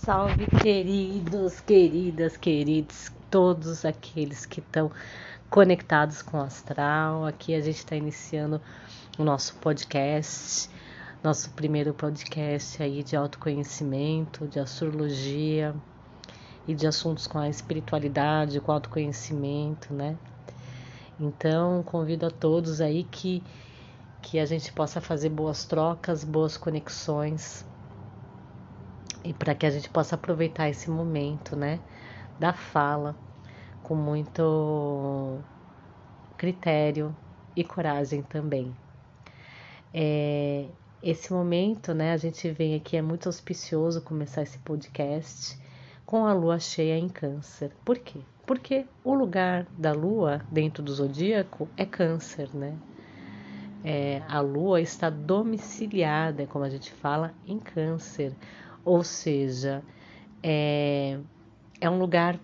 salve, 0.00 0.46
queridos, 0.46 1.60
queridas, 1.60 2.36
queridos, 2.36 3.12
todos 3.30 3.84
aqueles 3.84 4.46
que 4.46 4.60
estão 4.60 4.90
conectados 5.50 6.22
com 6.22 6.38
o 6.38 6.40
astral. 6.40 7.26
Aqui 7.26 7.54
a 7.54 7.60
gente 7.60 7.76
está 7.76 7.94
iniciando 7.94 8.60
o 9.18 9.24
nosso 9.24 9.54
podcast, 9.56 10.70
nosso 11.22 11.50
primeiro 11.50 11.92
podcast 11.92 12.82
aí 12.82 13.02
de 13.02 13.14
autoconhecimento, 13.14 14.46
de 14.48 14.58
astrologia 14.58 15.74
e 16.66 16.74
de 16.74 16.86
assuntos 16.86 17.26
com 17.26 17.38
a 17.38 17.48
espiritualidade, 17.48 18.60
com 18.60 18.72
o 18.72 18.74
autoconhecimento, 18.74 19.92
né? 19.92 20.16
Então, 21.20 21.82
convido 21.82 22.26
a 22.26 22.30
todos 22.30 22.80
aí 22.80 23.04
que 23.04 23.42
que 24.22 24.38
a 24.38 24.46
gente 24.46 24.72
possa 24.72 25.00
fazer 25.00 25.30
boas 25.30 25.64
trocas, 25.64 26.22
boas 26.22 26.56
conexões 26.56 27.66
e 29.24 29.32
para 29.32 29.54
que 29.54 29.66
a 29.66 29.70
gente 29.70 29.88
possa 29.88 30.14
aproveitar 30.14 30.68
esse 30.68 30.90
momento, 30.90 31.56
né, 31.56 31.78
da 32.38 32.52
fala 32.52 33.16
com 33.82 33.94
muito 33.94 35.38
critério 36.36 37.14
e 37.54 37.62
coragem 37.62 38.22
também. 38.22 38.74
É, 39.92 40.66
esse 41.02 41.32
momento, 41.32 41.92
né, 41.92 42.12
a 42.12 42.16
gente 42.16 42.50
vem 42.50 42.74
aqui, 42.74 42.96
é 42.96 43.02
muito 43.02 43.28
auspicioso 43.28 44.00
começar 44.02 44.42
esse 44.42 44.58
podcast 44.58 45.60
com 46.06 46.26
a 46.26 46.32
lua 46.32 46.58
cheia 46.58 46.96
em 46.98 47.08
Câncer. 47.08 47.72
Por 47.84 47.98
quê? 47.98 48.20
Porque 48.46 48.86
o 49.04 49.14
lugar 49.14 49.66
da 49.78 49.92
lua 49.92 50.40
dentro 50.50 50.82
do 50.82 50.92
zodíaco 50.92 51.68
é 51.76 51.84
Câncer, 51.84 52.48
né? 52.54 52.76
É, 53.84 54.22
a 54.28 54.40
lua 54.40 54.80
está 54.80 55.10
domiciliada, 55.10 56.46
como 56.46 56.64
a 56.64 56.70
gente 56.70 56.92
fala, 56.92 57.34
em 57.46 57.58
Câncer 57.58 58.32
ou 58.84 59.02
seja, 59.04 59.82
é, 60.42 61.18
é 61.80 61.90
um 61.90 61.98
lugar 61.98 62.38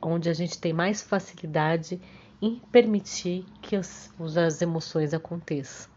onde 0.00 0.28
a 0.28 0.34
gente 0.34 0.58
tem 0.58 0.72
mais 0.72 1.02
facilidade 1.02 2.00
em 2.40 2.60
permitir 2.70 3.46
que 3.62 3.74
as, 3.74 4.12
as 4.36 4.60
emoções 4.60 5.14
aconteçam. 5.14 5.90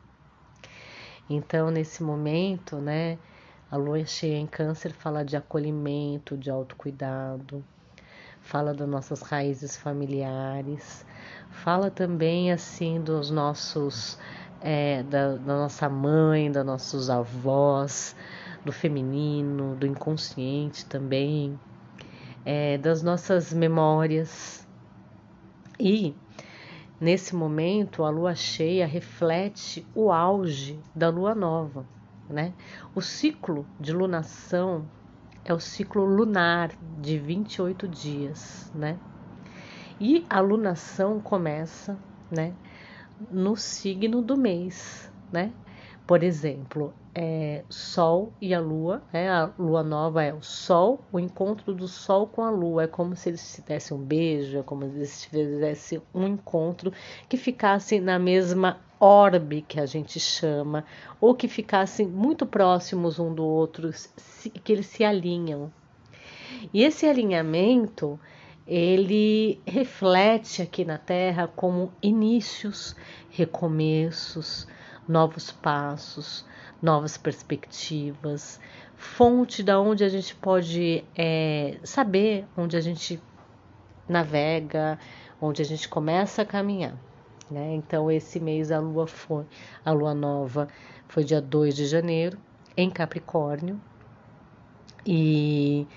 Então, 1.30 1.70
nesse 1.70 2.02
momento, 2.02 2.78
né, 2.78 3.18
a 3.70 3.76
lua 3.76 4.06
cheia 4.06 4.38
em 4.38 4.48
câncer 4.48 4.94
fala 4.94 5.26
de 5.26 5.36
acolhimento, 5.36 6.38
de 6.38 6.50
autocuidado, 6.50 7.64
fala 8.40 8.74
das 8.74 8.88
nossas 8.88 9.22
raízes 9.22 9.76
familiares, 9.76 11.06
fala 11.50 11.92
também 11.92 12.50
assim 12.50 13.02
dos 13.02 13.30
nossos, 13.30 14.18
é, 14.62 15.04
da, 15.04 15.36
da 15.36 15.58
nossa 15.58 15.90
mãe, 15.90 16.50
dos 16.50 16.66
nossos 16.66 17.09
avós, 17.09 18.16
do 18.68 18.73
feminino, 18.73 19.78
do 19.78 19.88
inconsciente 19.88 20.86
também, 20.86 21.58
é, 22.44 22.78
das 22.78 23.02
nossas 23.02 23.54
memórias. 23.54 24.68
E 25.80 26.14
nesse 27.00 27.34
momento 27.34 28.04
a 28.04 28.09
lua 28.09 28.36
cheia 28.36 28.86
reflete 28.86 29.88
o 29.96 30.12
auge 30.12 30.78
da 30.94 31.08
lua 31.09 31.34
nova, 31.34 31.86
né? 32.30 32.52
O 32.94 33.02
ciclo 33.02 33.66
de 33.80 33.94
lunação 33.94 34.86
é 35.46 35.54
o 35.54 35.59
ciclo 35.62 36.04
lunar 36.04 36.70
de 37.02 37.18
28 37.18 37.88
dias, 37.88 38.70
né? 38.76 38.98
E 39.98 40.26
a 40.30 40.42
lunação 40.42 41.22
começa, 41.22 41.98
né, 42.30 42.54
no 43.31 43.56
signo 43.56 44.22
do 44.22 44.36
mês, 44.36 45.09
né? 45.31 45.54
Por 46.08 46.23
exemplo, 46.23 46.94
é, 47.13 47.66
Sol 47.69 48.31
e 48.39 48.53
a 48.53 48.61
Lua, 48.61 49.03
né? 49.11 49.30
a 49.30 49.52
Lua 49.59 49.83
nova 49.83 50.23
é 50.23 50.33
o 50.33 50.41
Sol, 50.41 51.02
o 51.11 51.19
encontro 51.19 51.73
do 51.73 51.86
Sol 51.86 52.25
com 52.27 52.44
a 52.44 52.50
Lua, 52.50 52.83
é 52.83 52.88
como 52.88 53.13
se 53.13 53.27
eles 53.27 53.41
se 53.41 53.61
dessem 53.61 53.97
um 53.97 54.00
beijo, 54.00 54.58
é 54.58 54.63
como 54.63 54.83
se 54.89 54.95
eles 54.95 55.25
fizessem 55.25 56.02
um 56.16 56.25
encontro 56.25 56.94
que 57.28 57.35
ficasse 57.35 58.00
na 58.00 58.17
mesma 58.17 58.79
orbe 58.97 59.62
que 59.67 59.81
a 59.81 59.85
gente 59.85 60.17
chama, 60.17 60.85
ou 61.19 61.35
que 61.35 61.50
ficassem 61.50 62.07
muito 62.07 62.46
próximos 62.46 63.19
um 63.19 63.34
do 63.34 63.44
outro, 63.44 63.91
que 64.63 64.72
eles 64.72 64.85
se 64.85 65.03
alinham. 65.03 65.69
E 66.73 66.85
esse 66.85 67.06
alinhamento 67.06 68.17
ele 68.66 69.62
reflete 69.66 70.62
aqui 70.62 70.85
na 70.85 70.97
Terra 70.97 71.47
como 71.53 71.91
inícios, 72.01 72.96
recomeços, 73.29 74.67
novos 75.07 75.51
passos, 75.51 76.45
novas 76.81 77.18
perspectivas, 77.18 78.59
fonte 78.95 79.63
da 79.63 79.79
onde 79.79 80.03
a 80.03 80.09
gente 80.09 80.35
pode 80.35 81.03
é, 81.16 81.78
saber 81.84 82.45
onde 82.56 82.75
a 82.75 82.81
gente 82.81 83.22
navega, 84.07 85.00
onde 85.41 85.62
a 85.62 85.66
gente 85.66 85.88
começa 85.88 86.41
a 86.41 86.46
caminhar. 86.46 86.96
Né? 87.50 87.75
Então 87.75 88.12
esse 88.12 88.40
mês 88.40 88.72
a 88.72 88.79
lua 88.79 89.07
foi, 89.07 89.46
a 89.85 89.91
lua 89.91 90.13
nova 90.13 90.67
foi 91.07 91.23
dia 91.23 91.41
2 91.41 91.75
de 91.75 91.85
janeiro 91.85 92.38
em 92.75 92.90
Capricórnio 92.90 93.79
e 95.06 95.88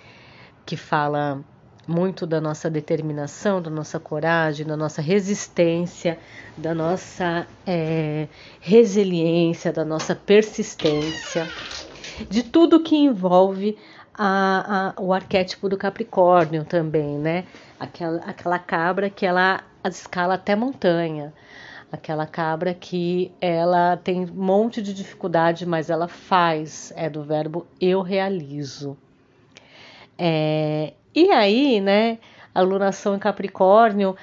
que 0.65 0.77
fala 0.77 1.45
muito 1.91 2.27
da 2.27 2.41
nossa 2.41 2.71
determinação, 2.71 3.61
da 3.61 3.69
nossa 3.69 3.99
coragem, 3.99 4.65
da 4.65 4.77
nossa 4.77 5.03
resistência, 5.03 6.19
da 6.57 6.73
nossa 6.73 7.47
é, 7.67 8.29
resiliência, 8.61 9.73
da 9.73 9.85
nossa 9.85 10.15
persistência, 10.15 11.49
de 12.29 12.45
tudo 12.45 12.83
que 12.83 12.97
envolve 12.97 13.77
a, 14.15 14.93
a, 14.97 15.03
o 15.03 15.13
arquétipo 15.13 15.69
do 15.69 15.77
Capricórnio 15.77 16.65
também, 16.65 17.19
né? 17.19 17.45
Aquela, 17.79 18.19
aquela 18.19 18.59
cabra 18.59 19.11
que 19.11 19.27
ela 19.27 19.63
escala 19.85 20.35
até 20.35 20.55
montanha, 20.55 21.33
aquela 21.91 22.27
cabra 22.27 22.73
que 22.73 23.33
ela 23.41 23.97
tem 23.97 24.21
um 24.21 24.33
monte 24.33 24.81
de 24.81 24.95
dificuldade, 24.95 25.67
mas 25.67 25.91
ela 25.91 26.07
faz, 26.07 26.93
é 26.95 27.11
do 27.11 27.23
verbo 27.25 27.67
eu 27.81 28.03
realizo. 28.03 28.97
É, 30.19 30.93
e 31.15 31.31
aí, 31.31 31.81
né, 31.81 32.19
a 32.55 32.61
lunação 32.61 33.15
em 33.15 33.19
Capricórnio 33.19 34.17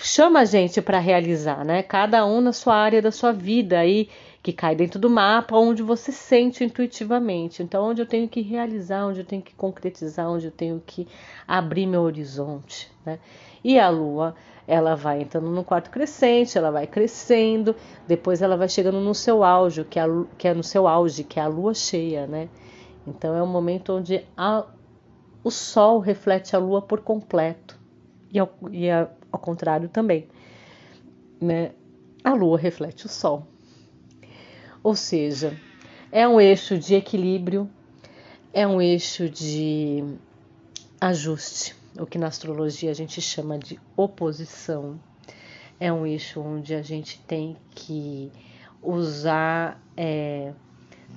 chama 0.00 0.40
a 0.40 0.44
gente 0.44 0.80
para 0.80 0.98
realizar, 0.98 1.64
né? 1.64 1.82
Cada 1.82 2.24
um 2.24 2.40
na 2.40 2.52
sua 2.52 2.76
área 2.76 3.02
da 3.02 3.10
sua 3.10 3.32
vida 3.32 3.78
aí 3.78 4.08
que 4.42 4.52
cai 4.52 4.74
dentro 4.74 4.98
do 4.98 5.10
mapa, 5.10 5.56
onde 5.56 5.82
você 5.82 6.12
sente 6.12 6.64
intuitivamente. 6.64 7.62
Então, 7.62 7.84
onde 7.84 8.00
eu 8.00 8.06
tenho 8.06 8.28
que 8.28 8.40
realizar, 8.40 9.06
onde 9.06 9.20
eu 9.20 9.24
tenho 9.24 9.42
que 9.42 9.54
concretizar, 9.54 10.30
onde 10.30 10.46
eu 10.46 10.52
tenho 10.52 10.82
que 10.86 11.06
abrir 11.46 11.86
meu 11.86 12.02
horizonte, 12.02 12.90
né? 13.04 13.18
E 13.62 13.78
a 13.78 13.88
lua, 13.90 14.36
ela 14.66 14.94
vai 14.94 15.22
entrando 15.22 15.50
no 15.50 15.64
quarto 15.64 15.90
crescente, 15.90 16.56
ela 16.56 16.70
vai 16.70 16.86
crescendo, 16.86 17.74
depois 18.06 18.40
ela 18.40 18.56
vai 18.56 18.68
chegando 18.68 19.00
no 19.00 19.14
seu 19.14 19.42
auge, 19.42 19.84
que 19.84 19.98
é, 19.98 20.04
que 20.38 20.46
é 20.46 20.54
no 20.54 20.62
seu 20.62 20.86
auge, 20.86 21.24
que 21.24 21.40
é 21.40 21.42
a 21.42 21.48
lua 21.48 21.74
cheia, 21.74 22.26
né? 22.26 22.48
Então 23.06 23.34
é 23.34 23.42
um 23.42 23.46
momento 23.46 23.94
onde 23.94 24.24
a, 24.36 24.64
o 25.42 25.50
Sol 25.50 25.98
reflete 25.98 26.54
a 26.54 26.58
Lua 26.58 26.82
por 26.82 27.00
completo 27.00 27.78
e 28.30 28.38
ao, 28.38 28.52
e 28.70 28.90
ao 28.90 29.38
contrário 29.40 29.88
também. 29.88 30.28
Né? 31.40 31.72
A 32.22 32.34
Lua 32.34 32.58
reflete 32.58 33.06
o 33.06 33.08
Sol. 33.08 33.46
Ou 34.82 34.94
seja, 34.94 35.56
é 36.10 36.26
um 36.26 36.40
eixo 36.40 36.78
de 36.78 36.94
equilíbrio, 36.94 37.68
é 38.52 38.66
um 38.66 38.80
eixo 38.80 39.28
de 39.28 40.04
ajuste, 41.00 41.76
o 41.98 42.06
que 42.06 42.18
na 42.18 42.26
astrologia 42.26 42.90
a 42.90 42.94
gente 42.94 43.20
chama 43.20 43.58
de 43.58 43.78
oposição. 43.96 44.98
É 45.78 45.92
um 45.92 46.06
eixo 46.06 46.40
onde 46.40 46.74
a 46.74 46.82
gente 46.82 47.20
tem 47.20 47.56
que 47.70 48.32
usar 48.82 49.80
é, 49.96 50.52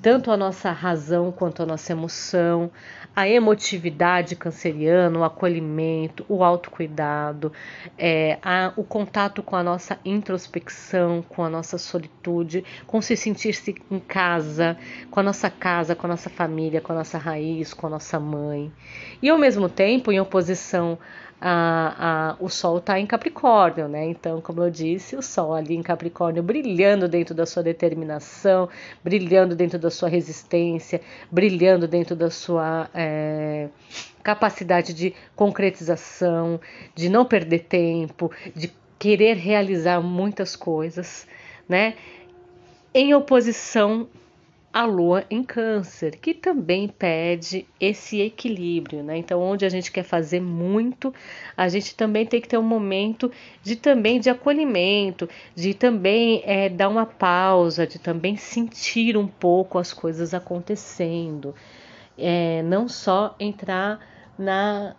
tanto 0.02 0.32
a 0.32 0.38
nossa 0.38 0.72
razão 0.72 1.32
quanto 1.32 1.62
a 1.62 1.66
nossa 1.66 1.92
emoção, 1.92 2.72
a 3.16 3.28
emotividade 3.28 4.36
canceriana, 4.36 5.20
o 5.20 5.24
acolhimento, 5.24 6.26
o 6.30 6.44
autocuidado, 6.44 7.52
é, 7.98 8.38
a, 8.42 8.72
o 8.76 8.84
contato 8.84 9.44
com 9.44 9.56
a 9.56 9.64
nossa 9.64 10.00
introspecção, 10.06 11.24
com 11.28 11.44
a 11.44 11.50
nossa 11.50 11.78
solitude, 11.78 12.64
com 12.88 13.02
se 13.02 13.18
sentir-se 13.18 13.76
em 13.90 14.00
casa, 14.00 14.78
com 15.10 15.20
a 15.20 15.24
nossa 15.24 15.50
casa, 15.50 15.96
com 15.96 16.08
a 16.08 16.10
nossa 16.10 16.30
família, 16.30 16.82
com 16.82 16.94
a 16.94 16.96
nossa 16.96 17.18
raiz, 17.18 17.74
com 17.74 17.88
a 17.88 17.90
nossa 17.90 18.20
mãe. 18.20 18.72
E 19.22 19.30
ao 19.30 19.38
mesmo 19.38 19.68
tempo, 19.68 20.12
em 20.12 20.20
oposição 20.20 20.98
o 22.40 22.50
Sol 22.50 22.78
está 22.78 23.00
em 23.00 23.06
Capricórnio, 23.08 23.88
né? 23.88 24.06
Então, 24.06 24.40
como 24.42 24.62
eu 24.62 24.70
disse, 24.70 25.16
o 25.16 25.22
Sol 25.22 25.54
ali 25.54 25.76
em 25.76 25.82
Capricórnio 25.82 26.44
brilhando 26.44 27.08
dentro 27.08 27.34
da 27.34 27.46
sua 27.46 27.64
determinação, 27.64 28.70
brilhando 29.04 29.56
dentro 29.56 29.80
da 29.80 29.90
sua 29.90 30.08
resistência, 30.08 31.02
brilhando 31.32 31.88
dentro 31.88 32.16
da 32.16 32.30
sua 32.30 32.90
é, 32.94 33.70
capacidade 34.22 34.94
de 34.94 35.16
concretização, 35.36 36.60
de 36.94 37.10
não 37.10 37.26
perder 37.26 37.60
tempo, 37.62 38.32
de 38.56 38.72
querer 39.00 39.36
realizar 39.36 40.00
muitas 40.00 40.56
coisas, 40.56 41.28
né? 41.68 41.96
Em 42.94 43.16
oposição 43.16 44.08
a 44.74 44.86
lua 44.86 45.26
em 45.30 45.44
câncer, 45.44 46.18
que 46.18 46.34
também 46.34 46.88
pede 46.88 47.68
esse 47.80 48.22
equilíbrio, 48.22 49.04
né? 49.04 49.18
Então, 49.18 49.42
onde 49.42 49.66
a 49.66 49.70
gente 49.70 49.92
quer 49.92 50.04
fazer 50.04 50.40
muito, 50.40 51.14
a 51.58 51.68
gente 51.68 51.94
também 51.96 52.26
tem 52.26 52.40
que 52.40 52.48
ter 52.48 52.58
um 52.58 52.64
momento 52.64 53.30
de 53.62 53.76
também 53.76 54.20
de 54.20 54.30
acolhimento, 54.30 55.28
de 55.54 55.74
também 55.74 56.42
é, 56.46 56.70
dar 56.70 56.88
uma 56.88 57.06
pausa, 57.06 57.86
de 57.86 58.00
também 58.00 58.38
sentir 58.38 59.18
um 59.18 59.28
pouco 59.28 59.78
as 59.78 59.92
coisas 59.92 60.34
acontecendo, 60.34 61.54
é, 62.18 62.64
não 62.64 62.88
só 62.88 63.36
entrar 63.40 64.00
na 64.38 64.96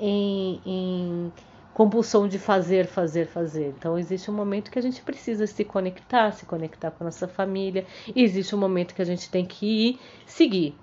em, 0.00 0.60
em 0.64 1.32
compulsão 1.74 2.28
de 2.28 2.38
fazer, 2.38 2.86
fazer, 2.86 3.26
fazer. 3.26 3.74
Então 3.76 3.98
existe 3.98 4.30
um 4.30 4.34
momento 4.34 4.70
que 4.70 4.78
a 4.78 4.82
gente 4.82 5.02
precisa 5.02 5.44
se 5.46 5.64
conectar, 5.64 6.30
se 6.30 6.46
conectar 6.46 6.92
com 6.92 7.02
a 7.02 7.06
nossa 7.06 7.26
família, 7.26 7.84
e 8.14 8.22
existe 8.22 8.54
um 8.54 8.58
momento 8.58 8.94
que 8.94 9.02
a 9.02 9.04
gente 9.04 9.28
tem 9.28 9.44
que 9.44 9.66
ir 9.66 10.00
seguir 10.24 10.74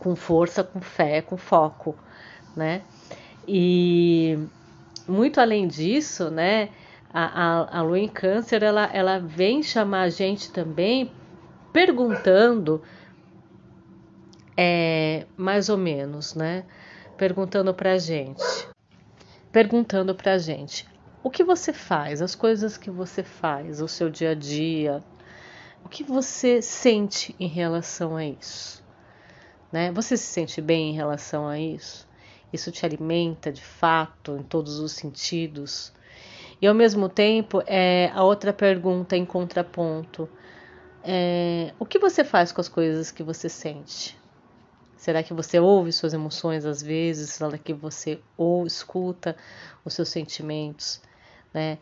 com 0.00 0.16
força, 0.16 0.64
com 0.64 0.80
fé, 0.80 1.22
com 1.22 1.36
foco, 1.36 1.96
né? 2.56 2.82
E 3.46 4.36
muito 5.06 5.40
além 5.40 5.68
disso, 5.68 6.30
né? 6.30 6.70
A, 7.14 7.60
a, 7.60 7.78
a 7.78 7.82
lua 7.82 7.98
em 7.98 8.08
câncer, 8.08 8.62
ela, 8.62 8.90
ela 8.92 9.18
vem 9.18 9.62
chamar 9.62 10.02
a 10.02 10.08
gente 10.08 10.50
também 10.50 11.12
perguntando, 11.72 12.82
é, 14.56 15.26
mais 15.36 15.68
ou 15.68 15.76
menos, 15.76 16.34
né? 16.34 16.64
Perguntando 17.16 17.72
pra 17.72 17.98
gente 17.98 18.71
perguntando 19.52 20.14
para 20.14 20.32
a 20.32 20.38
gente: 20.38 20.88
o 21.22 21.30
que 21.30 21.44
você 21.44 21.72
faz, 21.72 22.22
as 22.22 22.34
coisas 22.34 22.76
que 22.76 22.90
você 22.90 23.22
faz, 23.22 23.80
o 23.80 23.86
seu 23.86 24.08
dia 24.08 24.30
a 24.30 24.34
dia, 24.34 25.04
o 25.84 25.88
que 25.88 26.02
você 26.02 26.62
sente 26.62 27.36
em 27.38 27.46
relação 27.46 28.16
a 28.16 28.24
isso? 28.24 28.82
Né? 29.70 29.92
Você 29.92 30.16
se 30.16 30.24
sente 30.24 30.60
bem 30.60 30.90
em 30.90 30.94
relação 30.94 31.46
a 31.46 31.58
isso? 31.58 32.08
Isso 32.52 32.72
te 32.72 32.84
alimenta 32.84 33.52
de 33.52 33.62
fato, 33.62 34.36
em 34.36 34.42
todos 34.42 34.78
os 34.78 34.92
sentidos? 34.92 35.92
E 36.60 36.66
ao 36.66 36.74
mesmo 36.74 37.08
tempo, 37.08 37.62
é, 37.66 38.10
a 38.14 38.22
outra 38.22 38.52
pergunta 38.52 39.16
em 39.16 39.24
contraponto: 39.24 40.28
é, 41.02 41.72
o 41.78 41.84
que 41.84 41.98
você 41.98 42.24
faz 42.24 42.52
com 42.52 42.60
as 42.60 42.68
coisas 42.68 43.10
que 43.10 43.22
você 43.22 43.48
sente? 43.48 44.21
Será 45.02 45.20
que 45.20 45.34
você 45.34 45.58
ouve 45.58 45.90
suas 45.90 46.14
emoções 46.14 46.64
às 46.64 46.80
vezes? 46.80 47.30
Será 47.30 47.58
que 47.58 47.74
você 47.74 48.20
ou 48.36 48.64
escuta 48.64 49.36
os 49.84 49.94
seus 49.94 50.08
sentimentos? 50.08 51.02
Né? 51.52 51.78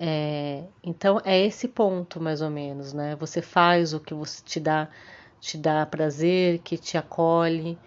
É, 0.00 0.64
então 0.82 1.20
é 1.24 1.46
esse 1.46 1.68
ponto 1.68 2.20
mais 2.20 2.42
ou 2.42 2.50
menos, 2.50 2.92
né? 2.92 3.14
Você 3.20 3.40
faz 3.40 3.94
o 3.94 4.00
que 4.00 4.12
você 4.12 4.42
te 4.44 4.58
dá, 4.58 4.88
te 5.38 5.56
dá 5.56 5.86
prazer, 5.86 6.58
que 6.58 6.76
te 6.76 6.98
acolhe. 6.98 7.78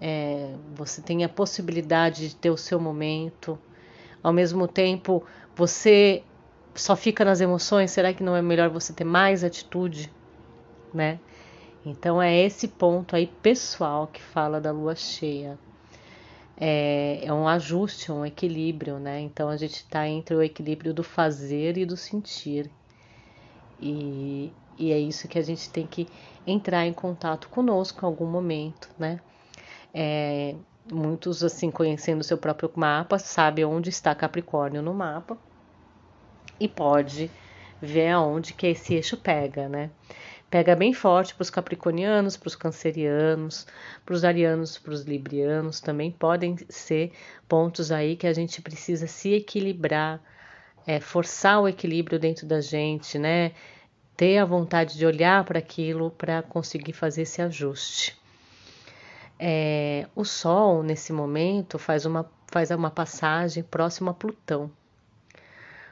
É, 0.00 0.54
você 0.72 1.02
tem 1.02 1.24
a 1.24 1.28
possibilidade 1.28 2.28
de 2.28 2.36
ter 2.36 2.50
o 2.50 2.56
seu 2.56 2.78
momento. 2.78 3.58
Ao 4.22 4.32
mesmo 4.32 4.68
tempo, 4.68 5.24
você 5.56 6.22
só 6.76 6.94
fica 6.94 7.24
nas 7.24 7.40
emoções. 7.40 7.90
Será 7.90 8.14
que 8.14 8.22
não 8.22 8.36
é 8.36 8.40
melhor 8.40 8.68
você 8.68 8.92
ter 8.92 9.02
mais 9.02 9.42
atitude, 9.42 10.12
né? 10.94 11.18
Então 11.84 12.22
é 12.22 12.36
esse 12.44 12.68
ponto 12.68 13.16
aí 13.16 13.26
pessoal 13.26 14.06
que 14.06 14.22
fala 14.22 14.60
da 14.60 14.70
lua 14.70 14.94
cheia. 14.94 15.58
É, 16.56 17.20
é 17.24 17.32
um 17.32 17.48
ajuste, 17.48 18.12
um 18.12 18.24
equilíbrio, 18.24 18.98
né? 18.98 19.20
Então 19.20 19.48
a 19.48 19.56
gente 19.56 19.76
está 19.76 20.06
entre 20.06 20.34
o 20.34 20.42
equilíbrio 20.42 20.94
do 20.94 21.02
fazer 21.02 21.76
e 21.76 21.84
do 21.84 21.96
sentir. 21.96 22.70
E, 23.80 24.52
e 24.78 24.92
é 24.92 24.98
isso 24.98 25.26
que 25.26 25.38
a 25.38 25.42
gente 25.42 25.68
tem 25.70 25.86
que 25.86 26.06
entrar 26.46 26.86
em 26.86 26.92
contato 26.92 27.48
conosco 27.48 28.04
em 28.04 28.06
algum 28.06 28.26
momento, 28.26 28.88
né? 28.96 29.18
É, 29.92 30.54
muitos, 30.90 31.42
assim, 31.42 31.70
conhecendo 31.70 32.22
seu 32.22 32.38
próprio 32.38 32.70
mapa, 32.76 33.18
sabem 33.18 33.64
onde 33.64 33.90
está 33.90 34.14
Capricórnio 34.14 34.82
no 34.82 34.94
mapa 34.94 35.36
e 36.60 36.68
pode 36.68 37.28
ver 37.80 38.10
aonde 38.10 38.54
que 38.54 38.68
esse 38.68 38.94
eixo 38.94 39.16
pega, 39.16 39.68
né? 39.68 39.90
Pega 40.52 40.76
bem 40.76 40.92
forte 40.92 41.34
para 41.34 41.40
os 41.40 41.48
capricornianos, 41.48 42.36
para 42.36 42.46
os 42.46 42.54
cancerianos, 42.54 43.66
para 44.04 44.14
os 44.14 44.22
arianos, 44.22 44.76
para 44.76 44.92
os 44.92 45.00
librianos, 45.00 45.80
também 45.80 46.10
podem 46.10 46.58
ser 46.68 47.10
pontos 47.48 47.90
aí 47.90 48.16
que 48.16 48.26
a 48.26 48.34
gente 48.34 48.60
precisa 48.60 49.06
se 49.06 49.32
equilibrar, 49.32 50.20
é, 50.86 51.00
forçar 51.00 51.58
o 51.58 51.66
equilíbrio 51.66 52.18
dentro 52.18 52.46
da 52.46 52.60
gente, 52.60 53.18
né? 53.18 53.52
Ter 54.14 54.36
a 54.36 54.44
vontade 54.44 54.98
de 54.98 55.06
olhar 55.06 55.42
para 55.42 55.58
aquilo 55.58 56.10
para 56.10 56.42
conseguir 56.42 56.92
fazer 56.92 57.22
esse 57.22 57.40
ajuste. 57.40 58.14
É, 59.38 60.06
o 60.14 60.22
Sol, 60.22 60.82
nesse 60.82 61.14
momento, 61.14 61.78
faz 61.78 62.04
uma, 62.04 62.30
faz 62.48 62.70
uma 62.70 62.90
passagem 62.90 63.62
próxima 63.62 64.10
a 64.10 64.14
Plutão. 64.14 64.70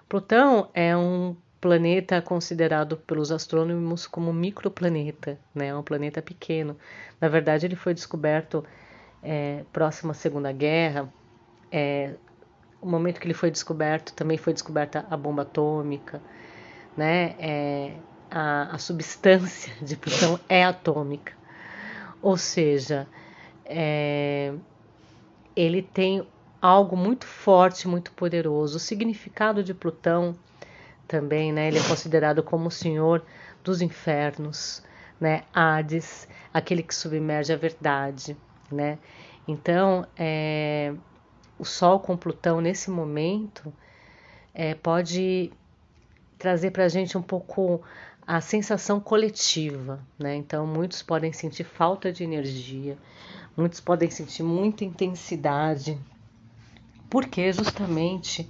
Plutão 0.07 0.69
é 0.75 0.95
um 0.95 1.35
planeta 1.61 2.23
considerado 2.23 2.97
pelos 2.97 3.31
astrônomos 3.31 4.07
como 4.07 4.33
microplaneta, 4.33 5.39
né? 5.55 5.69
É 5.69 5.75
um 5.75 5.83
planeta 5.83 6.23
pequeno. 6.23 6.77
Na 7.21 7.29
verdade, 7.29 7.67
ele 7.67 7.77
foi 7.77 7.93
descoberto 7.93 8.65
é, 9.23 9.65
próximo 9.73 10.13
à 10.13 10.15
Segunda 10.15 10.51
Guerra. 10.53 11.13
É, 11.71 12.15
o 12.81 12.87
momento 12.87 13.21
que 13.21 13.27
ele 13.27 13.35
foi 13.35 13.51
descoberto, 13.51 14.15
também 14.15 14.39
foi 14.39 14.55
descoberta 14.55 15.05
a 15.11 15.17
bomba 15.17 15.43
atômica, 15.43 16.23
né? 16.97 17.35
É, 17.39 17.95
a, 18.31 18.75
a 18.75 18.79
substância 18.79 19.73
de 19.83 19.97
Plutão 19.97 20.41
é 20.49 20.65
atômica, 20.65 21.33
ou 22.23 22.37
seja, 22.37 23.07
é, 23.67 24.55
ele 25.55 25.83
tem 25.83 26.27
algo 26.61 26.97
muito 26.97 27.27
forte, 27.27 27.87
muito 27.87 28.13
poderoso. 28.13 28.77
O 28.77 28.81
significado 28.81 29.63
de 29.63 29.75
Plutão 29.75 30.35
também, 31.11 31.53
né? 31.53 31.67
Ele 31.67 31.79
é 31.81 31.83
considerado 31.83 32.41
como 32.41 32.69
o 32.69 32.71
senhor 32.71 33.25
dos 33.65 33.83
infernos, 33.83 34.81
né? 35.21 35.43
Hades, 35.53 36.29
aquele 36.55 36.85
que 36.85 36.95
submerge 36.95 37.53
a 37.53 37.57
verdade, 37.57 38.37
né? 38.71 38.97
Então, 39.47 40.07
é, 40.17 40.95
o 41.59 41.65
Sol 41.65 41.99
com 41.99 42.17
Plutão 42.17 42.61
nesse 42.61 42.93
momento 42.93 43.75
é, 44.55 44.73
pode 44.77 45.53
trazer 46.39 46.71
para 46.71 46.85
a 46.85 46.89
gente 46.89 47.19
um 47.19 47.23
pouco 47.23 47.83
a 48.25 48.41
sensação 48.41 49.01
coletiva, 49.01 49.99
né? 50.17 50.37
Então, 50.37 50.65
muitos 50.65 51.03
podem 51.03 51.33
sentir 51.33 51.65
falta 51.65 52.13
de 52.13 52.23
energia, 52.23 52.97
muitos 53.57 53.81
podem 53.81 54.09
sentir 54.09 54.45
muita 54.45 54.85
intensidade, 54.85 55.99
porque 57.11 57.53
justamente 57.53 58.49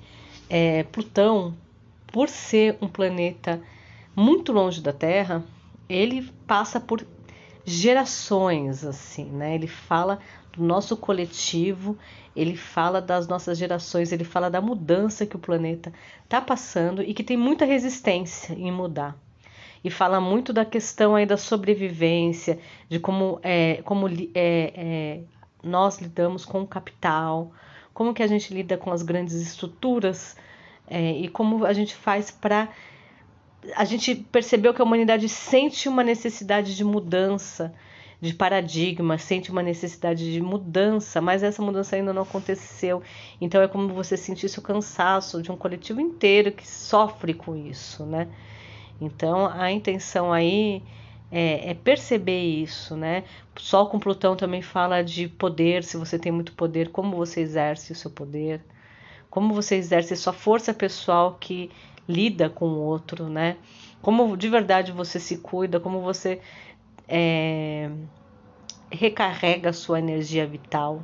é, 0.51 0.83
Plutão 0.83 1.57
por 2.13 2.29
ser 2.29 2.77
um 2.81 2.89
planeta 2.89 3.61
muito 4.15 4.53
longe 4.53 4.81
da 4.81 4.93
Terra, 4.93 5.45
ele 5.89 6.31
passa 6.47 6.81
por 6.81 7.07
gerações, 7.65 8.85
assim, 8.85 9.25
né? 9.25 9.55
Ele 9.55 9.67
fala 9.67 10.19
do 10.53 10.63
nosso 10.63 10.97
coletivo, 10.97 11.97
ele 12.35 12.57
fala 12.57 13.01
das 13.01 13.29
nossas 13.29 13.59
gerações, 13.59 14.13
ele 14.13 14.25
fala 14.25 14.51
da 14.51 14.61
mudança 14.61 15.27
que 15.27 15.37
o 15.37 15.39
planeta 15.39 15.93
está 16.25 16.41
passando 16.41 17.03
e 17.03 17.15
que 17.15 17.23
tem 17.23 17.37
muita 17.37 17.65
resistência 17.65 18.55
em 18.55 18.73
mudar. 18.73 19.17
E 19.83 19.91
fala 19.91 20.21
muito 20.21 20.53
da 20.53 20.65
questão 20.65 21.15
aí 21.15 21.25
da 21.25 21.37
sobrevivência, 21.37 22.59
de 22.89 22.99
como, 22.99 23.41
é, 23.43 23.81
como 23.85 24.09
é, 24.09 24.21
é, 24.35 25.21
nós 25.63 25.99
lidamos 25.99 26.45
com 26.45 26.63
o 26.63 26.67
capital, 26.67 27.53
como 27.95 28.13
que 28.13 28.23
a 28.23 28.27
gente 28.27 28.53
lida 28.53 28.77
com 28.77 28.91
as 28.91 29.03
grandes 29.03 29.35
estruturas 29.35 30.37
é, 30.91 31.13
e 31.13 31.29
como 31.29 31.65
a 31.65 31.73
gente 31.73 31.95
faz 31.95 32.33
para. 32.33 32.69
A 33.77 33.85
gente 33.85 34.15
percebeu 34.15 34.75
que 34.75 34.83
a 34.83 34.85
humanidade 34.85 35.29
sente 35.29 35.89
uma 35.89 36.03
necessidade 36.03 36.75
de 36.75 36.83
mudança, 36.83 37.73
de 38.21 38.35
paradigma, 38.35 39.17
sente 39.17 39.53
uma 39.53 39.63
necessidade 39.63 40.33
de 40.33 40.41
mudança, 40.41 41.21
mas 41.21 41.43
essa 41.43 41.63
mudança 41.63 41.95
ainda 41.95 42.13
não 42.13 42.23
aconteceu. 42.23 43.03
Então 43.41 43.63
é 43.63 43.69
como 43.69 43.89
você 43.95 44.17
sentisse 44.17 44.59
o 44.59 44.63
cansaço 44.63 45.41
de 45.41 45.53
um 45.53 45.57
coletivo 45.57 46.01
inteiro 46.01 46.51
que 46.51 46.67
sofre 46.67 47.35
com 47.35 47.55
isso, 47.55 48.05
né? 48.05 48.27
Então 49.01 49.47
a 49.47 49.71
intenção 49.71 50.33
aí 50.33 50.83
é, 51.31 51.71
é, 51.71 51.75
perceber 51.75 52.43
isso, 52.43 52.97
né? 52.97 53.25
Sol 53.57 53.87
com 53.89 54.01
Plutão 54.01 54.35
também 54.35 54.63
fala 54.63 55.03
de 55.03 55.29
poder, 55.29 55.85
se 55.85 55.97
você 55.97 56.19
tem 56.19 56.33
muito 56.33 56.53
poder, 56.55 56.89
como 56.91 57.15
você 57.17 57.41
exerce 57.41 57.93
o 57.93 57.95
seu 57.95 58.11
poder 58.11 58.61
como 59.31 59.55
você 59.55 59.77
exerce 59.77 60.17
sua 60.17 60.33
força 60.33 60.75
pessoal 60.75 61.37
que 61.41 61.71
lida 62.09 62.51
com 62.51 62.67
o 62.67 62.79
outro, 62.79 63.29
né? 63.29 63.57
Como 64.03 64.37
de 64.37 64.49
verdade 64.49 64.93
você 64.93 65.21
se 65.21 65.39
cuida, 65.39 65.79
como 65.79 66.01
você 66.01 66.41
é, 67.09 67.91
recarrega 68.91 69.71
a 69.71 69.73
sua 69.73 69.99
energia 70.01 70.47
vital, 70.47 71.03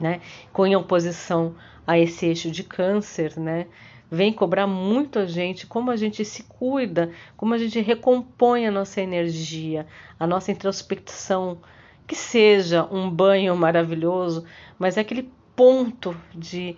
né? 0.00 0.20
Com 0.52 0.66
em 0.66 0.74
oposição 0.74 1.54
a 1.86 1.98
esse 1.98 2.26
eixo 2.26 2.50
de 2.50 2.64
câncer, 2.64 3.38
né? 3.38 3.66
vem 4.10 4.32
cobrar 4.32 4.66
muito 4.66 5.18
a 5.18 5.26
gente, 5.26 5.66
como 5.66 5.90
a 5.90 5.96
gente 5.96 6.24
se 6.24 6.42
cuida, 6.44 7.10
como 7.36 7.54
a 7.54 7.58
gente 7.58 7.80
recompõe 7.80 8.66
a 8.66 8.70
nossa 8.70 9.00
energia, 9.00 9.86
a 10.18 10.26
nossa 10.26 10.50
introspecção, 10.50 11.58
que 12.06 12.16
seja 12.16 12.88
um 12.90 13.10
banho 13.10 13.54
maravilhoso, 13.54 14.44
mas 14.78 14.96
é 14.96 15.02
aquele 15.02 15.30
ponto 15.54 16.16
de 16.34 16.76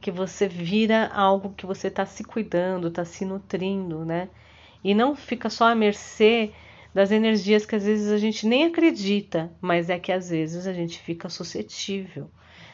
que 0.00 0.10
você 0.10 0.46
vira 0.48 1.08
algo 1.08 1.54
que 1.56 1.66
você 1.66 1.88
está 1.88 2.06
se 2.06 2.22
cuidando, 2.24 2.88
está 2.88 3.04
se 3.04 3.24
nutrindo, 3.24 4.04
né? 4.04 4.28
E 4.82 4.94
não 4.94 5.16
fica 5.16 5.50
só 5.50 5.68
à 5.68 5.74
mercê 5.74 6.52
das 6.94 7.10
energias 7.10 7.66
que 7.66 7.74
às 7.76 7.84
vezes 7.84 8.10
a 8.10 8.16
gente 8.16 8.46
nem 8.46 8.64
acredita, 8.64 9.50
mas 9.60 9.90
é 9.90 9.98
que 9.98 10.12
às 10.12 10.30
vezes 10.30 10.66
a 10.66 10.72
gente 10.72 10.98
fica 11.00 11.28
suscetível, 11.28 12.30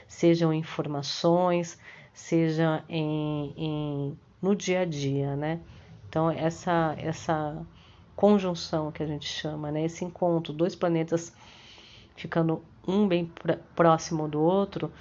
sejam 0.06 0.52
informações, 0.52 1.78
seja 2.12 2.84
em, 2.88 3.54
em, 3.56 4.18
no 4.40 4.54
dia 4.54 4.80
a 4.80 4.84
dia, 4.84 5.34
né? 5.36 5.60
Então 6.08 6.30
essa 6.30 6.94
essa 6.98 7.66
conjunção 8.14 8.92
que 8.92 9.02
a 9.02 9.06
gente 9.06 9.26
chama, 9.26 9.70
né? 9.72 9.84
Esse 9.84 10.04
encontro, 10.04 10.52
dois 10.52 10.74
planetas 10.76 11.32
ficando 12.14 12.62
um 12.86 13.08
bem 13.08 13.30
próximo 13.74 14.28
do 14.28 14.40
outro, 14.40 14.92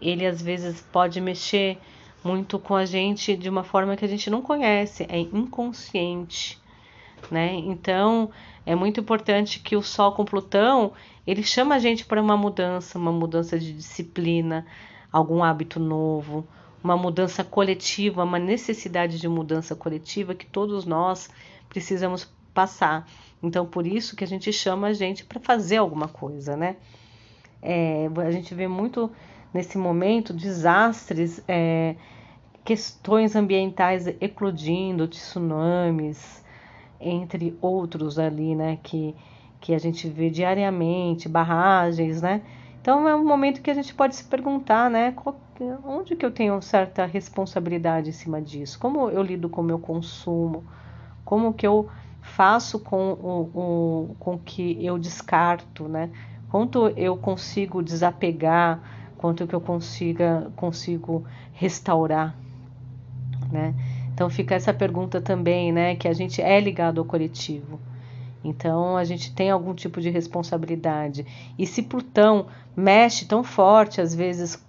ele 0.00 0.26
às 0.26 0.40
vezes 0.40 0.80
pode 0.80 1.20
mexer 1.20 1.78
muito 2.22 2.58
com 2.58 2.74
a 2.74 2.84
gente 2.84 3.36
de 3.36 3.48
uma 3.48 3.62
forma 3.62 3.96
que 3.96 4.04
a 4.04 4.08
gente 4.08 4.28
não 4.30 4.42
conhece, 4.42 5.06
é 5.08 5.18
inconsciente, 5.18 6.60
né? 7.30 7.54
Então, 7.54 8.30
é 8.66 8.74
muito 8.74 9.00
importante 9.00 9.60
que 9.60 9.76
o 9.76 9.82
Sol 9.82 10.12
com 10.12 10.24
Plutão, 10.24 10.92
ele 11.26 11.42
chama 11.42 11.76
a 11.76 11.78
gente 11.78 12.04
para 12.04 12.20
uma 12.20 12.36
mudança, 12.36 12.98
uma 12.98 13.12
mudança 13.12 13.58
de 13.58 13.72
disciplina, 13.72 14.66
algum 15.12 15.42
hábito 15.42 15.80
novo, 15.80 16.46
uma 16.82 16.96
mudança 16.96 17.42
coletiva, 17.42 18.24
uma 18.24 18.38
necessidade 18.38 19.18
de 19.18 19.28
mudança 19.28 19.74
coletiva 19.74 20.34
que 20.34 20.46
todos 20.46 20.84
nós 20.84 21.28
precisamos 21.68 22.30
passar. 22.52 23.08
Então, 23.42 23.66
por 23.66 23.86
isso 23.86 24.16
que 24.16 24.24
a 24.24 24.26
gente 24.26 24.52
chama 24.52 24.88
a 24.88 24.92
gente 24.92 25.24
para 25.24 25.40
fazer 25.40 25.76
alguma 25.76 26.08
coisa, 26.08 26.56
né? 26.56 26.76
É, 27.62 28.08
a 28.24 28.30
gente 28.30 28.54
vê 28.54 28.68
muito 28.68 29.10
nesse 29.52 29.78
momento 29.78 30.32
desastres, 30.32 31.42
é, 31.48 31.94
questões 32.64 33.34
ambientais 33.34 34.06
eclodindo, 34.20 35.08
tsunamis, 35.08 36.44
entre 37.00 37.56
outros 37.60 38.18
ali, 38.18 38.54
né? 38.54 38.78
Que, 38.82 39.14
que 39.60 39.74
a 39.74 39.78
gente 39.78 40.08
vê 40.08 40.30
diariamente, 40.30 41.28
barragens, 41.28 42.20
né? 42.20 42.42
Então 42.80 43.08
é 43.08 43.14
um 43.14 43.24
momento 43.24 43.60
que 43.60 43.70
a 43.70 43.74
gente 43.74 43.94
pode 43.94 44.16
se 44.16 44.24
perguntar, 44.24 44.90
né? 44.90 45.12
Qual, 45.12 45.38
onde 45.84 46.14
que 46.16 46.24
eu 46.24 46.30
tenho 46.30 46.60
certa 46.62 47.04
responsabilidade 47.06 48.10
em 48.10 48.12
cima 48.12 48.40
disso? 48.40 48.78
Como 48.78 49.10
eu 49.10 49.22
lido 49.22 49.48
com 49.48 49.60
o 49.60 49.64
meu 49.64 49.78
consumo? 49.78 50.64
Como 51.24 51.52
que 51.52 51.66
eu 51.66 51.88
faço 52.20 52.78
com 52.78 53.12
o, 53.12 54.08
o 54.10 54.16
com 54.18 54.38
que 54.38 54.84
eu 54.84 54.98
descarto, 54.98 55.88
né? 55.88 56.10
Quanto 56.50 56.88
eu 56.96 57.16
consigo 57.16 57.82
desapegar, 57.82 58.80
quanto 59.18 59.46
que 59.46 59.54
eu 59.54 59.60
consiga 59.60 60.50
consigo 60.56 61.24
restaurar, 61.52 62.34
né? 63.52 63.74
Então 64.14 64.30
fica 64.30 64.54
essa 64.54 64.72
pergunta 64.72 65.20
também, 65.20 65.72
né? 65.72 65.96
Que 65.96 66.08
a 66.08 66.12
gente 66.12 66.40
é 66.40 66.58
ligado 66.58 67.00
ao 67.00 67.04
coletivo. 67.04 67.78
Então 68.42 68.96
a 68.96 69.04
gente 69.04 69.34
tem 69.34 69.50
algum 69.50 69.74
tipo 69.74 70.00
de 70.00 70.08
responsabilidade. 70.08 71.26
E 71.58 71.66
se 71.66 71.82
Plutão 71.82 72.46
mexe 72.76 73.26
tão 73.26 73.42
forte, 73.42 74.00
às 74.00 74.14
vezes, 74.14 74.64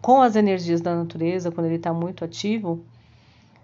com 0.00 0.22
as 0.22 0.36
energias 0.36 0.80
da 0.80 0.94
natureza, 0.94 1.50
quando 1.50 1.66
ele 1.66 1.76
está 1.76 1.92
muito 1.92 2.24
ativo, 2.24 2.84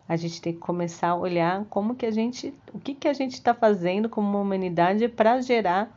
a 0.08 0.16
gente 0.16 0.42
tem 0.42 0.52
que 0.52 0.58
começar 0.58 1.08
a 1.10 1.16
olhar 1.16 1.64
como 1.70 1.94
que 1.94 2.04
a 2.04 2.10
gente, 2.10 2.52
o 2.72 2.78
que, 2.78 2.94
que 2.94 3.08
a 3.08 3.14
gente 3.14 3.34
está 3.34 3.54
fazendo 3.54 4.08
como 4.08 4.28
uma 4.28 4.40
humanidade 4.40 5.08
para 5.08 5.40
gerar 5.40 5.96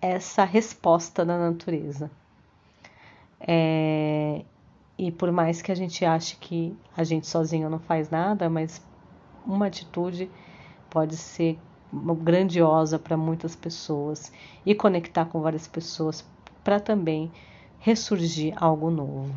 essa 0.00 0.44
resposta 0.44 1.24
da 1.24 1.38
natureza. 1.38 2.10
É, 3.46 4.42
e 4.96 5.12
por 5.12 5.30
mais 5.30 5.60
que 5.60 5.70
a 5.70 5.74
gente 5.74 6.04
ache 6.04 6.36
que 6.36 6.74
a 6.96 7.04
gente 7.04 7.26
sozinho 7.26 7.68
não 7.68 7.78
faz 7.78 8.10
nada, 8.10 8.48
mas 8.48 8.82
uma 9.46 9.66
atitude 9.66 10.30
pode 10.88 11.16
ser 11.16 11.58
grandiosa 12.22 12.98
para 12.98 13.16
muitas 13.16 13.54
pessoas 13.54 14.32
e 14.64 14.74
conectar 14.74 15.26
com 15.26 15.40
várias 15.40 15.66
pessoas 15.68 16.24
para 16.62 16.80
também 16.80 17.30
ressurgir 17.78 18.54
algo 18.56 18.90
novo. 18.90 19.34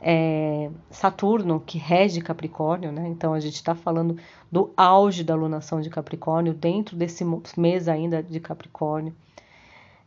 É, 0.00 0.70
Saturno, 0.90 1.58
que 1.58 1.76
rege 1.76 2.20
Capricórnio, 2.20 2.92
né? 2.92 3.08
então 3.08 3.34
a 3.34 3.40
gente 3.40 3.56
está 3.56 3.74
falando 3.74 4.16
do 4.50 4.72
auge 4.76 5.24
da 5.24 5.34
lunação 5.34 5.80
de 5.80 5.90
Capricórnio, 5.90 6.54
dentro 6.54 6.96
desse 6.96 7.24
mês 7.56 7.88
ainda 7.88 8.22
de 8.22 8.38
Capricórnio. 8.38 9.12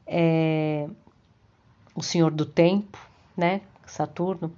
É, 0.07 0.87
o 1.95 2.01
Senhor 2.01 2.31
do 2.31 2.45
Tempo, 2.45 2.97
né? 3.35 3.61
Saturno, 3.85 4.51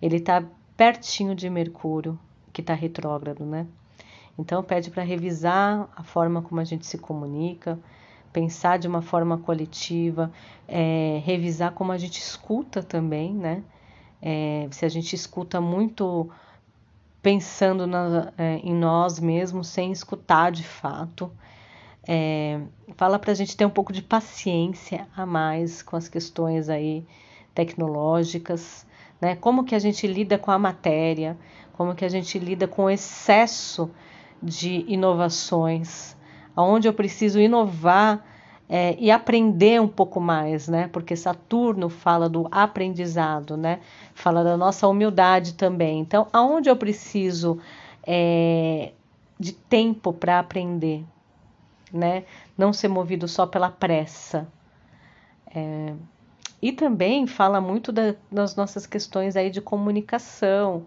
ele 0.00 0.16
está 0.16 0.42
pertinho 0.76 1.34
de 1.34 1.50
Mercúrio, 1.50 2.18
que 2.52 2.60
está 2.60 2.74
retrógrado, 2.74 3.44
né? 3.44 3.66
Então 4.38 4.62
pede 4.62 4.90
para 4.90 5.02
revisar 5.02 5.88
a 5.96 6.02
forma 6.02 6.40
como 6.42 6.60
a 6.60 6.64
gente 6.64 6.86
se 6.86 6.96
comunica, 6.96 7.78
pensar 8.32 8.78
de 8.78 8.86
uma 8.86 9.02
forma 9.02 9.38
coletiva, 9.38 10.30
é, 10.68 11.20
revisar 11.24 11.72
como 11.72 11.90
a 11.90 11.98
gente 11.98 12.18
escuta 12.20 12.82
também, 12.82 13.34
né? 13.34 13.64
É, 14.22 14.68
se 14.70 14.84
a 14.84 14.88
gente 14.88 15.14
escuta 15.14 15.60
muito 15.60 16.30
pensando 17.22 17.86
na, 17.86 18.32
é, 18.38 18.56
em 18.58 18.74
nós 18.74 19.18
mesmos, 19.18 19.68
sem 19.68 19.90
escutar 19.90 20.52
de 20.52 20.64
fato. 20.64 21.30
É, 22.10 22.58
fala 22.96 23.18
para 23.18 23.32
a 23.32 23.34
gente 23.34 23.54
ter 23.54 23.66
um 23.66 23.70
pouco 23.70 23.92
de 23.92 24.00
paciência 24.00 25.06
a 25.14 25.26
mais 25.26 25.82
com 25.82 25.94
as 25.94 26.08
questões 26.08 26.70
aí 26.70 27.04
tecnológicas, 27.54 28.86
né? 29.20 29.36
Como 29.36 29.62
que 29.62 29.74
a 29.74 29.78
gente 29.78 30.06
lida 30.06 30.38
com 30.38 30.50
a 30.50 30.58
matéria, 30.58 31.36
como 31.74 31.94
que 31.94 32.06
a 32.06 32.08
gente 32.08 32.38
lida 32.38 32.66
com 32.66 32.84
o 32.84 32.90
excesso 32.90 33.90
de 34.42 34.86
inovações, 34.88 36.16
aonde 36.56 36.88
eu 36.88 36.94
preciso 36.94 37.38
inovar 37.38 38.24
é, 38.70 38.96
e 38.98 39.10
aprender 39.10 39.78
um 39.78 39.88
pouco 39.88 40.18
mais, 40.18 40.66
né? 40.66 40.88
Porque 40.88 41.14
Saturno 41.14 41.90
fala 41.90 42.26
do 42.26 42.48
aprendizado, 42.50 43.54
né? 43.54 43.80
Fala 44.14 44.42
da 44.42 44.56
nossa 44.56 44.88
humildade 44.88 45.52
também. 45.54 46.00
Então, 46.00 46.26
aonde 46.32 46.70
eu 46.70 46.76
preciso 46.76 47.58
é, 48.06 48.92
de 49.38 49.52
tempo 49.52 50.10
para 50.10 50.38
aprender, 50.38 51.04
né? 51.92 52.24
Não 52.56 52.72
ser 52.72 52.88
movido 52.88 53.26
só 53.28 53.46
pela 53.46 53.70
pressa. 53.70 54.48
É, 55.54 55.94
e 56.60 56.72
também 56.72 57.26
fala 57.26 57.60
muito 57.60 57.92
da, 57.92 58.14
das 58.30 58.56
nossas 58.56 58.86
questões 58.86 59.36
aí 59.36 59.50
de 59.50 59.60
comunicação, 59.60 60.84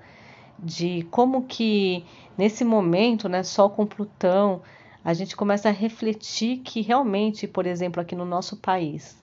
de 0.60 1.08
como 1.10 1.44
que 1.44 2.06
nesse 2.38 2.64
momento, 2.64 3.30
né, 3.30 3.42
Sol 3.44 3.70
com 3.70 3.86
Plutão, 3.86 4.62
a 5.04 5.14
gente 5.14 5.36
começa 5.36 5.70
a 5.70 5.72
refletir 5.72 6.58
que 6.58 6.82
realmente, 6.82 7.48
por 7.48 7.66
exemplo, 7.66 8.02
aqui 8.02 8.16
no 8.16 8.26
nosso 8.26 8.58
país, 8.58 9.20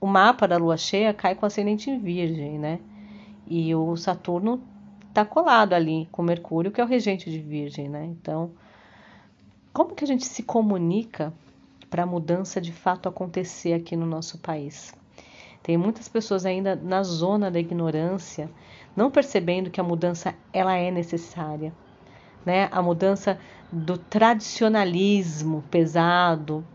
o 0.00 0.06
mapa 0.06 0.46
da 0.46 0.56
Lua 0.56 0.76
cheia 0.76 1.14
cai 1.14 1.34
com 1.34 1.46
ascendente 1.46 1.88
em 1.88 1.98
Virgem, 1.98 2.58
né? 2.58 2.80
E 3.46 3.74
o 3.74 3.96
Saturno 3.96 4.60
está 5.08 5.24
colado 5.24 5.74
ali 5.74 6.08
com 6.10 6.22
Mercúrio, 6.22 6.72
que 6.72 6.80
é 6.80 6.84
o 6.84 6.86
regente 6.86 7.30
de 7.30 7.38
Virgem, 7.38 7.88
né? 7.88 8.04
Então, 8.04 8.50
como 9.72 9.94
que 9.94 10.04
a 10.04 10.06
gente 10.06 10.26
se 10.26 10.42
comunica 10.42 11.32
para 11.88 12.02
a 12.02 12.06
mudança 12.06 12.60
de 12.60 12.72
fato 12.72 13.08
acontecer 13.08 13.72
aqui 13.72 13.96
no 13.96 14.06
nosso 14.06 14.38
país? 14.38 14.94
Tem 15.62 15.76
muitas 15.76 16.08
pessoas 16.08 16.44
ainda 16.44 16.74
na 16.76 17.02
zona 17.02 17.50
da 17.50 17.58
ignorância, 17.58 18.50
não 18.96 19.10
percebendo 19.10 19.70
que 19.70 19.80
a 19.80 19.84
mudança 19.84 20.34
ela 20.52 20.76
é 20.76 20.90
necessária, 20.90 21.72
né? 22.44 22.68
A 22.72 22.82
mudança 22.82 23.38
do 23.70 23.96
tradicionalismo 23.96 25.64
pesado, 25.70 26.66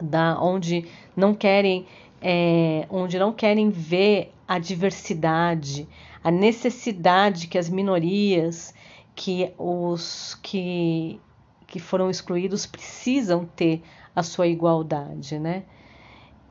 da 0.00 0.40
onde 0.40 0.88
não 1.14 1.34
querem, 1.34 1.86
é, 2.20 2.86
onde 2.90 3.18
não 3.18 3.32
querem 3.32 3.70
ver 3.70 4.32
a 4.48 4.58
diversidade, 4.58 5.86
a 6.22 6.30
necessidade 6.30 7.46
que 7.46 7.58
as 7.58 7.68
minorias, 7.68 8.74
que 9.14 9.52
os 9.58 10.38
que 10.42 11.20
que 11.66 11.78
foram 11.78 12.10
excluídos 12.10 12.66
precisam 12.66 13.44
ter 13.44 13.82
a 14.14 14.22
sua 14.22 14.46
igualdade, 14.46 15.38
né? 15.38 15.64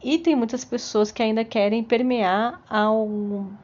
E 0.04 0.18
tem 0.18 0.36
muitas 0.36 0.66
pessoas 0.66 1.12
que 1.12 1.24
ainda 1.24 1.46
querem 1.46 1.84
permear 1.84 2.62
ao 2.70 3.08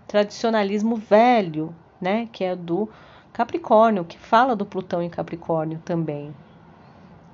tradicionalismo 0.08 0.96
velho, 0.96 1.76
né, 2.00 2.30
que 2.32 2.46
é 2.46 2.56
do 2.56 2.90
Capricórnio, 3.34 4.06
que 4.06 4.18
fala 4.18 4.56
do 4.56 4.66
Plutão 4.66 5.02
em 5.02 5.10
Capricórnio 5.10 5.80
também, 5.84 6.34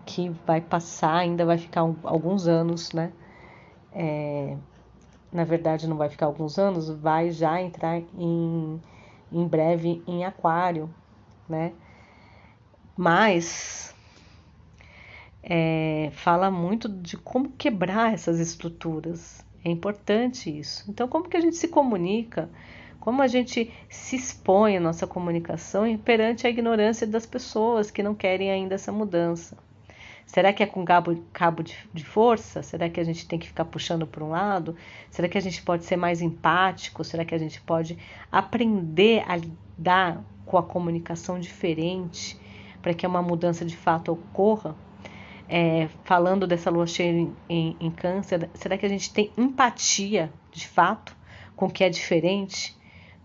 que 0.05 0.29
vai 0.45 0.60
passar, 0.60 1.17
ainda 1.17 1.45
vai 1.45 1.57
ficar 1.57 1.81
alguns 1.81 2.48
anos, 2.48 2.91
né? 2.93 3.12
É, 3.91 4.57
na 5.31 5.43
verdade, 5.43 5.88
não 5.88 5.98
vai 5.98 6.10
ficar 6.10 6.25
alguns 6.25 6.57
anos, 6.57 6.89
vai 6.89 7.29
já 7.29 7.62
entrar 7.62 8.01
em 8.17 8.81
em 9.31 9.48
breve 9.48 10.01
em 10.07 10.24
Aquário, 10.24 10.89
né? 11.50 11.74
Mas 12.98 13.85
é, 15.48 16.10
fala 16.12 16.50
muito 16.50 16.90
de 16.90 17.16
como 17.18 17.50
quebrar 17.52 18.14
essas 18.14 18.40
estruturas. 18.40 19.46
É 19.64 19.70
importante 19.70 20.50
isso. 20.50 20.84
Então, 20.90 21.08
como 21.08 21.30
que 21.30 21.38
a 21.38 21.42
gente 21.42 21.56
se 21.56 21.68
comunica? 21.68 22.50
Como 23.00 23.22
a 23.22 23.28
gente 23.28 23.72
se 23.88 24.16
expõe 24.16 24.75
a 24.75 24.80
nossa 24.80 25.06
comunicação 25.06 25.96
perante 26.00 26.48
a 26.48 26.50
ignorância 26.50 27.06
das 27.06 27.28
pessoas 27.28 27.92
que 27.92 28.02
não 28.02 28.16
querem 28.16 28.50
ainda 28.50 28.74
essa 28.74 28.92
mudança? 28.92 29.56
Será 30.25 30.52
que 30.52 30.64
é 30.64 30.66
com 30.66 30.84
cabo, 30.84 31.24
cabo 31.32 31.62
de, 31.62 31.78
de, 31.94 32.04
força? 32.04 32.64
Será 32.64 32.90
que 32.90 33.00
a 33.00 33.04
gente 33.04 33.28
tem 33.28 33.38
que 33.38 33.48
ficar 33.48 33.66
puxando 33.66 34.08
para 34.08 34.24
um 34.24 34.30
lado? 34.30 34.75
Será 35.12 35.30
que 35.30 35.38
a 35.38 35.42
gente 35.42 35.62
pode 35.62 35.86
ser 35.86 35.96
mais 35.96 36.20
empático? 36.20 37.04
Será 37.04 37.24
que 37.24 37.36
a 37.36 37.38
gente 37.38 37.62
pode 37.62 37.96
aprender 38.32 39.24
a 39.28 39.36
lidar 39.36 40.24
com 40.44 40.58
a 40.58 40.64
comunicação 40.64 41.40
diferente 41.40 42.40
para 42.82 42.96
que 42.96 43.06
uma 43.06 43.22
mudança 43.22 43.64
de 43.64 43.78
fato 43.78 44.12
ocorra? 44.12 44.75
É, 45.48 45.88
falando 46.04 46.48
dessa 46.48 46.70
lua 46.70 46.88
cheia 46.88 47.12
em, 47.12 47.36
em, 47.48 47.78
em 47.80 47.92
câncer, 47.92 48.50
será 48.56 48.78
que 48.78 48.86
a 48.86 48.90
gente 48.90 49.14
tem 49.14 49.32
empatia 49.38 50.32
de 50.52 50.68
fato 50.68 51.16
com 51.56 51.68
o 51.68 51.72
que 51.72 51.84
é 51.84 51.90
diferente? 51.90 52.75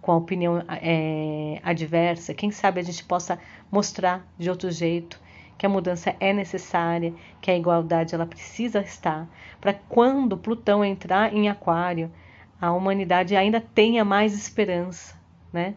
com 0.01 0.13
a 0.13 0.17
opinião 0.17 0.63
é, 0.69 1.61
adversa, 1.63 2.33
quem 2.33 2.51
sabe 2.51 2.81
a 2.81 2.83
gente 2.83 3.05
possa 3.05 3.39
mostrar 3.71 4.27
de 4.39 4.49
outro 4.49 4.71
jeito 4.71 5.21
que 5.59 5.67
a 5.67 5.69
mudança 5.69 6.17
é 6.19 6.33
necessária, 6.33 7.13
que 7.41 7.51
a 7.51 7.57
igualdade 7.57 8.15
ela 8.15 8.25
precisa 8.25 8.81
estar, 8.81 9.29
para 9.61 9.75
quando 9.75 10.39
Plutão 10.39 10.83
entrar 10.83 11.35
em 11.35 11.51
Aquário, 11.51 12.11
a 12.59 12.73
humanidade 12.73 13.37
ainda 13.37 13.61
tenha 13.61 14.03
mais 14.03 14.33
esperança, 14.33 15.21
né? 15.53 15.75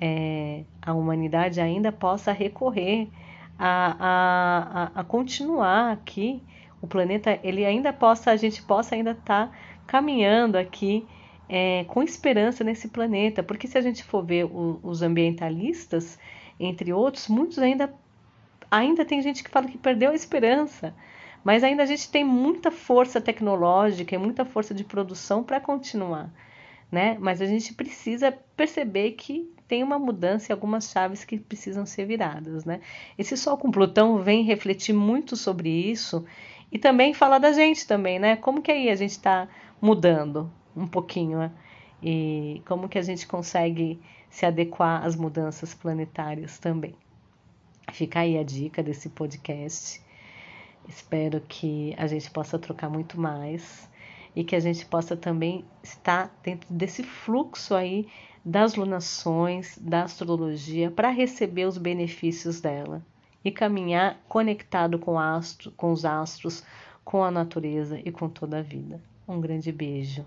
É, 0.00 0.62
a 0.80 0.94
humanidade 0.94 1.60
ainda 1.60 1.92
possa 1.92 2.32
recorrer 2.32 3.08
a, 3.58 4.90
a, 4.94 5.00
a, 5.00 5.04
continuar 5.04 5.92
aqui, 5.92 6.42
o 6.80 6.86
planeta 6.86 7.38
ele 7.42 7.64
ainda 7.64 7.92
possa, 7.92 8.30
a 8.30 8.36
gente 8.36 8.62
possa 8.62 8.94
ainda 8.94 9.10
estar 9.10 9.48
tá 9.48 9.52
caminhando 9.86 10.56
aqui 10.56 11.06
é, 11.48 11.84
com 11.88 12.02
esperança 12.02 12.62
nesse 12.62 12.88
planeta, 12.88 13.42
porque 13.42 13.66
se 13.66 13.76
a 13.76 13.80
gente 13.80 14.04
for 14.04 14.24
ver 14.24 14.44
o, 14.44 14.78
os 14.82 15.02
ambientalistas, 15.02 16.18
entre 16.60 16.92
outros, 16.92 17.28
muitos 17.28 17.58
ainda 17.58 17.92
ainda 18.70 19.04
tem 19.04 19.22
gente 19.22 19.42
que 19.42 19.50
fala 19.50 19.66
que 19.66 19.78
perdeu 19.78 20.10
a 20.10 20.14
esperança, 20.14 20.94
mas 21.42 21.64
ainda 21.64 21.82
a 21.82 21.86
gente 21.86 22.10
tem 22.10 22.22
muita 22.22 22.70
força 22.70 23.20
tecnológica 23.20 24.14
e 24.14 24.18
muita 24.18 24.44
força 24.44 24.74
de 24.74 24.84
produção 24.84 25.42
para 25.42 25.58
continuar, 25.58 26.30
né? 26.90 27.16
Mas 27.20 27.40
a 27.42 27.46
gente 27.46 27.74
precisa 27.74 28.32
perceber 28.56 29.12
que 29.12 29.52
tem 29.66 29.82
uma 29.82 29.98
mudança 29.98 30.50
e 30.50 30.52
algumas 30.52 30.90
chaves 30.90 31.24
que 31.24 31.38
precisam 31.38 31.84
ser 31.84 32.06
viradas, 32.06 32.64
né? 32.64 32.80
Esse 33.18 33.36
Sol 33.36 33.58
com 33.58 33.70
Plutão 33.70 34.18
vem 34.18 34.42
refletir 34.42 34.94
muito 34.94 35.36
sobre 35.36 35.68
isso 35.68 36.24
e 36.72 36.78
também 36.78 37.12
falar 37.12 37.38
da 37.38 37.52
gente 37.52 37.86
também, 37.86 38.18
né? 38.18 38.36
Como 38.36 38.62
que 38.62 38.72
aí 38.72 38.88
a 38.88 38.96
gente 38.96 39.10
está 39.10 39.46
mudando 39.80 40.50
um 40.74 40.86
pouquinho, 40.86 41.38
né? 41.38 41.52
E 42.02 42.62
como 42.66 42.88
que 42.88 42.98
a 42.98 43.02
gente 43.02 43.26
consegue 43.26 44.00
se 44.30 44.46
adequar 44.46 45.04
às 45.04 45.16
mudanças 45.16 45.74
planetárias 45.74 46.58
também. 46.58 46.94
Fica 47.92 48.20
aí 48.20 48.38
a 48.38 48.42
dica 48.42 48.82
desse 48.82 49.08
podcast. 49.08 50.02
Espero 50.86 51.40
que 51.40 51.94
a 51.98 52.06
gente 52.06 52.30
possa 52.30 52.58
trocar 52.58 52.88
muito 52.88 53.20
mais 53.20 53.88
e 54.38 54.44
que 54.44 54.54
a 54.54 54.60
gente 54.60 54.86
possa 54.86 55.16
também 55.16 55.64
estar 55.82 56.32
dentro 56.44 56.72
desse 56.72 57.02
fluxo 57.02 57.74
aí 57.74 58.06
das 58.44 58.76
lunações, 58.76 59.76
da 59.80 60.04
astrologia, 60.04 60.92
para 60.92 61.10
receber 61.10 61.64
os 61.64 61.76
benefícios 61.76 62.60
dela 62.60 63.04
e 63.44 63.50
caminhar 63.50 64.16
conectado 64.28 64.96
com, 64.96 65.18
astro, 65.18 65.72
com 65.72 65.90
os 65.90 66.04
astros, 66.04 66.62
com 67.04 67.24
a 67.24 67.32
natureza 67.32 68.00
e 68.04 68.12
com 68.12 68.28
toda 68.28 68.60
a 68.60 68.62
vida. 68.62 69.02
Um 69.26 69.40
grande 69.40 69.72
beijo. 69.72 70.24